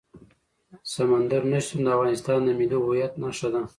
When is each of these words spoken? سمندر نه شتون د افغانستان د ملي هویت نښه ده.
سمندر 0.93 1.41
نه 1.51 1.59
شتون 1.65 1.81
د 1.83 1.87
افغانستان 1.97 2.39
د 2.43 2.49
ملي 2.59 2.77
هویت 2.83 3.13
نښه 3.21 3.49
ده. 3.53 3.61